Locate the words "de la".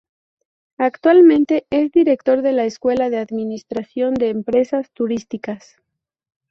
2.41-2.65